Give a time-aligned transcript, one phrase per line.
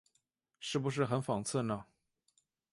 [0.59, 1.85] 是不是很讽刺呢？